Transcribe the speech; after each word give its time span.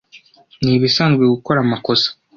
Ni 0.63 0.71
ibisanzwe 0.77 1.23
gukora 1.33 1.59
amakosa. 1.61 2.09